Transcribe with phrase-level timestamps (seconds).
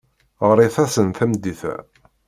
[0.49, 1.75] Ɣret-asen tameddit-a.